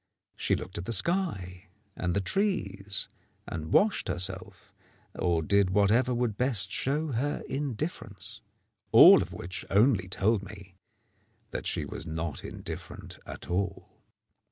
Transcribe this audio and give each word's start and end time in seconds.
She 0.35 0.55
looked 0.55 0.79
at 0.79 0.85
the 0.85 0.93
sky 0.93 1.67
and 1.95 2.15
the 2.15 2.21
trees, 2.21 3.07
and 3.47 3.71
washed 3.71 4.07
herself, 4.07 4.73
or 5.13 5.43
did 5.43 5.69
whatever 5.69 6.11
would 6.11 6.37
best 6.37 6.71
show 6.71 7.11
her 7.11 7.43
indifference. 7.47 8.41
All 8.91 9.21
of 9.21 9.31
which 9.31 9.63
only 9.69 10.07
told 10.09 10.41
me 10.41 10.73
that 11.51 11.67
she 11.67 11.85
was 11.85 12.07
not 12.07 12.43
indifferent 12.43 13.19
at 13.27 13.47
all. 13.47 13.89